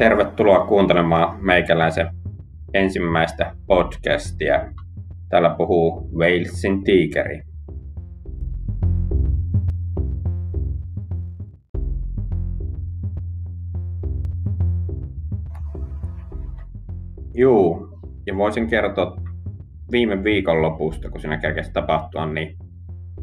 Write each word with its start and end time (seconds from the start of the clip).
Tervetuloa 0.00 0.66
kuuntelemaan 0.66 1.44
meikäläisen 1.44 2.06
ensimmäistä 2.74 3.52
podcastia. 3.66 4.72
Täällä 5.28 5.54
puhuu 5.58 6.10
Walesin 6.18 6.84
tiikeri. 6.84 7.42
Juu, 17.34 17.88
ja 18.26 18.36
voisin 18.36 18.66
kertoa 18.66 19.16
viime 19.92 20.24
viikon 20.24 20.62
lopusta, 20.62 21.10
kun 21.10 21.20
siinä 21.20 21.38
kerkesi 21.38 21.72
tapahtua, 21.72 22.26
niin 22.26 22.56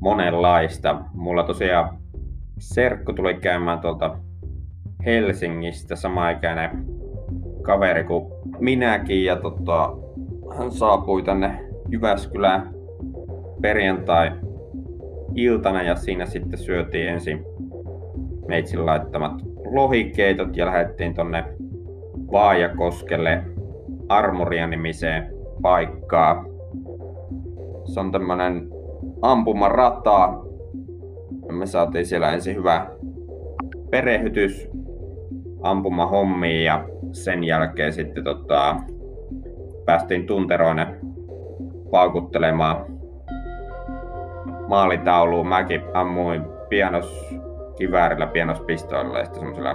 monenlaista. 0.00 1.00
Mulla 1.14 1.42
tosiaan 1.42 1.98
serkku 2.58 3.12
tuli 3.12 3.34
käymään 3.34 3.80
tuolta 3.80 4.27
Helsingistä 5.08 5.96
samaikäinen 5.96 6.70
kaveri 7.62 8.04
kuin 8.04 8.26
minäkin 8.58 9.24
ja 9.24 9.36
tota, 9.36 9.96
hän 10.58 10.70
saapui 10.70 11.22
tänne 11.22 11.64
Jyväskylään 11.88 12.74
perjantai 13.62 14.32
iltana 15.34 15.82
ja 15.82 15.96
siinä 15.96 16.26
sitten 16.26 16.58
syötiin 16.58 17.08
ensin 17.08 17.44
meitsin 18.48 18.86
laittamat 18.86 19.32
lohikeitot 19.64 20.56
ja 20.56 20.66
lähdettiin 20.66 21.14
tonne 21.14 21.44
Vaajakoskelle 22.32 23.44
Armoria-nimiseen 24.08 25.34
paikkaa. 25.62 26.44
Se 27.84 28.00
on 28.00 28.12
tämmönen 28.12 28.68
ampumarata. 29.22 30.34
Me 31.52 31.66
saatiin 31.66 32.06
siellä 32.06 32.32
ensin 32.32 32.56
hyvä 32.56 32.90
perehdytys 33.90 34.68
ampumahommiin 35.62 36.64
ja 36.64 36.84
sen 37.12 37.44
jälkeen 37.44 37.92
sitten 37.92 38.24
tota, 38.24 38.76
päästiin 39.84 40.26
tunteroinen 40.26 41.00
paukuttelemaan 41.90 42.86
maalitauluun. 44.68 45.48
Mäkin 45.48 45.82
ammuin 45.94 46.42
pienos 46.68 47.36
kiväärillä, 47.78 48.26
pienospistoilla 48.26 49.18
ja 49.18 49.24
sitten 49.24 49.40
semmoisella 49.40 49.74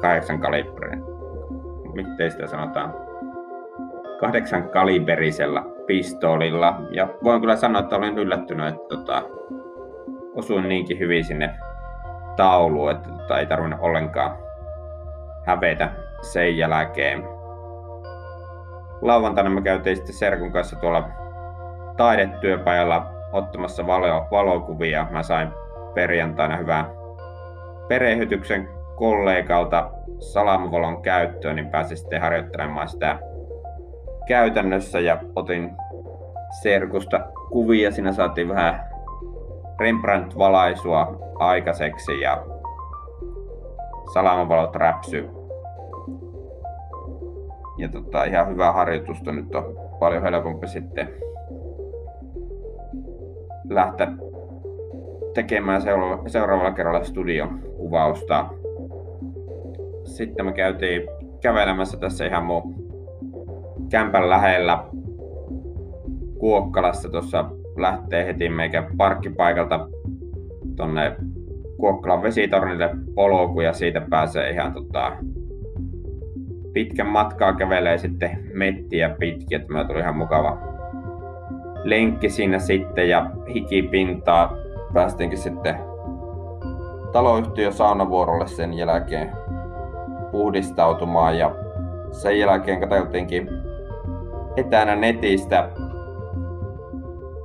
kahdeksan 0.00 0.40
kalibrin, 0.40 1.02
miten 1.94 2.30
sitä 2.30 2.46
sanotaan, 2.46 2.94
kahdeksan 4.20 4.68
kaliberisella 4.68 5.66
pistoolilla. 5.86 6.80
Ja 6.90 7.08
voin 7.24 7.40
kyllä 7.40 7.56
sanoa, 7.56 7.80
että 7.80 7.96
olen 7.96 8.18
yllättynyt, 8.18 8.68
että 8.68 8.88
tota, 8.88 9.22
osuin 10.34 10.68
niinkin 10.68 10.98
hyvin 10.98 11.24
sinne 11.24 11.50
tauluun, 12.36 12.90
että 12.90 13.08
tota, 13.08 13.38
ei 13.38 13.46
tarvinnut 13.46 13.80
ollenkaan 13.82 14.36
hävetä 15.50 15.90
sen 16.22 16.56
jälkeen. 16.56 17.24
Lauantaina 19.02 19.50
me 19.50 19.62
käytiin 19.62 19.96
sitten 19.96 20.14
Serkun 20.14 20.52
kanssa 20.52 20.76
tuolla 20.76 21.08
taidetyöpajalla 21.96 23.06
ottamassa 23.32 23.86
valo- 23.86 24.26
valokuvia. 24.30 25.06
Mä 25.10 25.22
sain 25.22 25.48
perjantaina 25.94 26.56
hyvää 26.56 26.84
perehdytyksen 27.88 28.68
kollegalta 28.96 29.90
salamavalon 30.18 31.02
käyttöön, 31.02 31.56
niin 31.56 31.70
pääsin 31.70 31.96
sitten 31.96 32.20
harjoittelemaan 32.20 32.88
sitä 32.88 33.18
käytännössä 34.28 35.00
ja 35.00 35.18
otin 35.36 35.70
Serkusta 36.62 37.20
kuvia. 37.50 37.90
Siinä 37.90 38.12
saatiin 38.12 38.48
vähän 38.48 38.80
Rembrandt-valaisua 39.80 41.34
aikaiseksi 41.38 42.20
ja 42.20 42.44
salamavalot 44.12 44.76
räpsy. 44.76 45.39
Ja 47.80 47.88
tota, 47.88 48.24
ihan 48.24 48.48
hyvää 48.48 48.72
harjoitusta 48.72 49.32
nyt 49.32 49.54
on 49.54 49.76
paljon 50.00 50.22
helpompi 50.22 50.68
sitten 50.68 51.08
lähteä 53.68 54.08
tekemään 55.34 55.82
seuraavalla, 56.26 56.70
kerralla 56.70 57.04
studion 57.04 57.60
kuvausta. 57.76 58.46
Sitten 60.04 60.46
me 60.46 60.52
käytiin 60.52 61.02
kävelemässä 61.40 61.98
tässä 61.98 62.26
ihan 62.26 62.44
mun 62.44 62.74
kämpän 63.90 64.30
lähellä 64.30 64.84
Kuokkalassa. 66.38 67.08
Tuossa 67.08 67.44
lähtee 67.76 68.26
heti 68.26 68.48
meikä 68.48 68.90
parkkipaikalta 68.96 69.88
tonne 70.76 71.16
Kuokkalan 71.76 72.22
vesitornille 72.22 72.90
polku 73.14 73.60
ja 73.60 73.72
siitä 73.72 74.00
pääsee 74.10 74.50
ihan 74.50 74.72
tota, 74.72 75.12
pitkän 76.72 77.06
matkaa 77.06 77.52
kävelee 77.52 77.98
sitten 77.98 78.50
mettiä 78.54 79.08
pitkin, 79.08 79.60
että 79.60 79.72
meillä 79.72 79.88
tuli 79.88 80.00
ihan 80.00 80.16
mukava 80.16 80.58
lenkki 81.84 82.30
siinä 82.30 82.58
sitten 82.58 83.08
ja 83.08 83.30
hikipintaa. 83.54 84.52
Päästinkin 84.92 85.38
sitten 85.38 85.76
taloyhtiö 87.12 87.72
saunavuorolle 87.72 88.46
sen 88.46 88.74
jälkeen 88.74 89.30
puhdistautumaan 90.30 91.38
ja 91.38 91.54
sen 92.10 92.38
jälkeen 92.38 92.80
katseltiinkin 92.80 93.48
etänä 94.56 94.96
netistä 94.96 95.68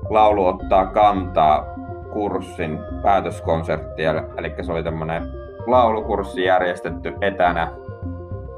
laulu 0.09 0.45
ottaa 0.45 0.85
kantaa 0.85 1.65
kurssin 2.13 2.79
päätöskonserttia, 3.03 4.23
eli 4.37 4.53
se 4.61 4.71
oli 4.71 4.83
tämmönen 4.83 5.23
laulukurssi 5.67 6.43
järjestetty 6.43 7.13
etänä, 7.21 7.71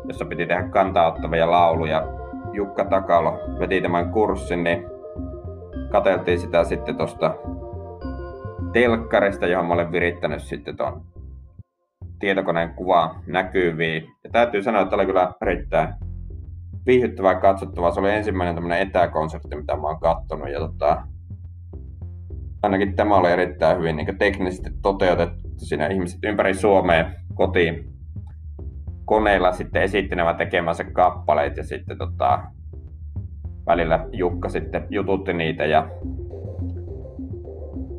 jossa 0.08 0.26
piti 0.26 0.46
tehdä 0.46 0.64
kantaa 0.64 1.08
ottavia 1.08 1.52
lauluja. 1.52 2.08
Jukka 2.54 2.86
Takalo 2.86 3.40
veti 3.60 3.82
tämän 3.82 4.12
kurssin, 4.12 4.64
niin 4.64 4.84
kateltiin 5.92 6.40
sitä 6.40 6.64
sitten 6.64 6.98
tuosta 6.98 7.36
telkkarista, 8.74 9.48
johon 9.48 9.66
mä 9.66 9.74
olen 9.74 9.92
virittänyt 9.92 10.44
sitten 10.44 10.78
tuon 10.78 11.02
tietokoneen 12.20 12.74
kuva 12.74 13.16
näkyviin. 13.28 14.04
Ja 14.24 14.30
täytyy 14.30 14.64
sanoa, 14.64 14.82
että 14.82 14.96
oli 14.96 15.06
kyllä 15.06 15.34
erittäin 15.42 15.94
viihdyttävää 16.86 17.36
katsottavaa. 17.36 17.92
Se 17.92 18.00
oli 18.00 18.12
ensimmäinen 18.12 18.56
tämmöinen 18.56 18.88
etäkonsertti, 18.88 19.56
mitä 19.56 19.76
mä 19.76 19.88
oon 19.88 20.00
kattonut. 20.00 20.50
Ja 20.50 20.60
tota, 20.60 21.04
ainakin 22.64 22.96
tämä 22.96 23.16
oli 23.16 23.32
erittäin 23.32 23.78
hyvin 23.78 23.96
niin 23.96 24.18
teknisesti 24.18 24.70
toteutettu. 24.82 25.50
Siinä 25.58 25.88
ihmiset 25.88 26.20
ympäri 26.24 26.54
Suomea 26.54 27.12
kotiin 27.34 27.97
koneilla 29.08 29.52
sitten 29.52 29.82
esittelevät 29.82 30.38
tekemänsä 30.38 30.84
kappaleet 30.84 31.58
ja 31.58 31.64
sitten 31.64 31.98
tota, 31.98 32.40
välillä 33.66 34.06
Jukka 34.12 34.50
sitten 34.50 34.88
jututti 34.90 35.34
niitä 35.34 35.66
ja 35.66 35.90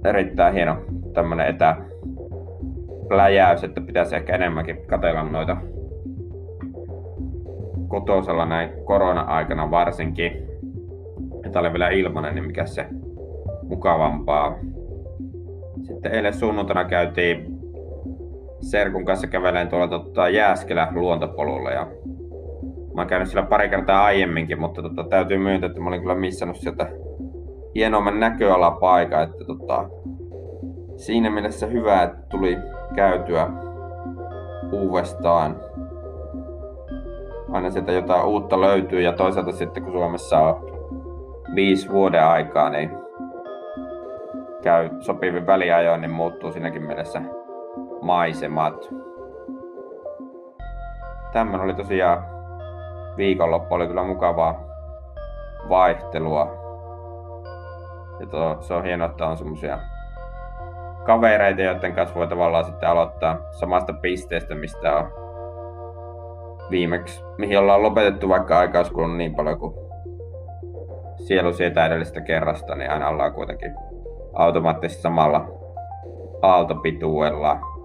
erittäin 0.05 0.55
hieno 0.55 0.77
tämmönen 1.15 1.47
etä 1.47 1.77
läjäys, 3.11 3.65
että 3.65 3.81
pitäisi 3.81 4.17
ehkä 4.17 4.35
enemmänkin 4.35 4.87
katella 4.87 5.23
noita 5.23 5.57
kotosella 7.89 8.47
näin 8.47 8.71
korona-aikana 8.85 9.71
varsinkin. 9.71 10.33
Että 11.47 11.61
oli 11.61 11.73
vielä 11.73 11.89
ilmanen, 11.89 12.35
niin 12.35 12.47
mikä 12.47 12.67
se 12.67 12.87
mukavampaa. 13.63 14.59
Sitten 15.83 16.13
eilen 16.13 16.35
sunnuntaina 16.35 16.85
käytiin 16.85 17.58
Serkun 18.61 19.05
kanssa 19.05 19.27
käveleen 19.27 19.69
tuolla 19.69 19.89
tota, 19.89 20.29
Jääskelä 20.29 20.89
luontopolulla 20.95 21.71
ja 21.71 21.87
mä 22.95 23.01
oon 23.03 23.07
käynyt 23.07 23.29
siellä 23.29 23.49
pari 23.49 23.69
kertaa 23.69 24.05
aiemminkin, 24.05 24.61
mutta 24.61 24.83
tota, 24.83 25.05
täytyy 25.05 25.39
myöntää, 25.39 25.67
että 25.67 25.81
mä 25.81 25.89
olin 25.89 26.01
kyllä 26.01 26.15
missannut 26.15 26.57
sieltä 26.57 26.89
hienomman 27.75 28.21
näköalapaikan, 28.21 29.23
että 29.23 29.45
tota, 29.45 29.89
siinä 30.97 31.31
mielessä 31.31 31.67
hyvä, 31.67 32.03
että 32.03 32.19
tuli 32.31 32.59
käytyä 32.95 33.49
uudestaan. 34.73 35.57
Aina 37.53 37.71
sieltä 37.71 37.93
jotain 37.93 38.27
uutta 38.27 38.61
löytyy 38.61 39.01
ja 39.01 39.13
toisaalta 39.13 39.53
sitten 39.53 39.83
kun 39.83 39.93
Suomessa 39.93 40.39
on 40.39 40.69
viisi 41.55 41.91
vuoden 41.91 42.25
aikaa, 42.25 42.71
niin 42.71 42.91
käy 44.63 44.91
sopivin 45.01 45.47
väliajoin, 45.47 46.01
niin 46.01 46.11
muuttuu 46.11 46.53
siinäkin 46.53 46.87
mielessä 46.87 47.23
maisemat. 48.09 48.89
Tämmönen 51.33 51.61
oli 51.61 51.75
tosiaan 51.75 52.25
viikonloppu, 53.17 53.75
oli 53.75 53.87
kyllä 53.87 54.05
mukavaa 54.05 54.61
vaihtelua. 55.69 56.47
Ja 58.21 58.27
to, 58.27 58.57
se 58.61 58.75
on 58.75 58.85
hienoa, 58.85 59.09
että 59.09 59.27
on 59.27 59.37
semmosia 59.37 59.79
kavereita, 61.05 61.63
joiden 61.63 61.95
kanssa 61.95 62.15
voi 62.15 62.27
tavallaan 62.27 62.65
sitten 62.65 62.89
aloittaa 62.89 63.37
samasta 63.51 63.93
pisteestä, 63.93 64.55
mistä 64.55 64.97
on 64.97 65.13
viimeksi, 66.71 67.25
mihin 67.39 67.59
ollaan 67.59 67.83
lopetettu 67.83 68.29
vaikka 68.29 68.59
aikaa 68.59 68.85
kulunut 68.85 69.17
niin 69.17 69.35
paljon 69.35 69.59
kuin 69.59 69.75
sielu 71.17 71.53
sieltä 71.53 71.87
edellisestä 71.87 72.21
kerrasta, 72.21 72.75
niin 72.75 72.91
aina 72.91 73.09
ollaan 73.09 73.33
kuitenkin 73.33 73.75
automaattisesti 74.33 75.03
samalla 75.03 75.49
aaltopituudella. 76.43 77.78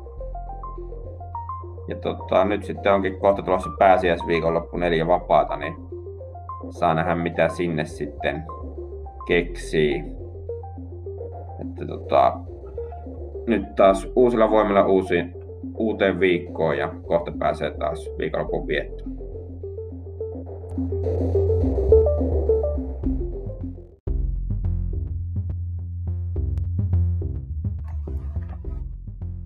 Ja 1.87 1.95
tota, 1.95 2.45
nyt 2.45 2.63
sitten 2.63 2.93
onkin 2.93 3.19
kohta 3.19 3.41
tulossa 3.41 3.69
pääsiäisviikonloppu 3.79 4.77
neljä 4.77 5.07
vapaata, 5.07 5.57
niin 5.57 5.75
saa 6.69 6.93
nähdä 6.93 7.15
mitä 7.15 7.49
sinne 7.49 7.85
sitten 7.85 8.43
keksii. 9.27 10.03
Että 11.61 11.85
tota, 11.87 12.33
nyt 13.47 13.75
taas 13.75 14.07
uusilla 14.15 14.51
voimilla 14.51 14.85
uusi, 14.85 15.23
uuteen 15.77 16.19
viikkoon 16.19 16.77
ja 16.77 16.93
kohta 17.07 17.31
pääsee 17.39 17.71
taas 17.71 18.09
viikonlopun 18.17 18.67
viettoon. 18.67 19.13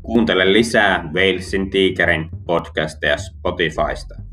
Kuuntele 0.08 0.54
lisää 0.54 1.10
Walesin 1.14 1.70
Tiikerin 1.70 2.30
podcasteja 2.46 3.18
Spotifysta. 3.18 4.27